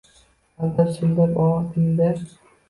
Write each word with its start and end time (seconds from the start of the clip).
Aldab-suldab 0.63 1.31
ovuting-da. 1.45 2.09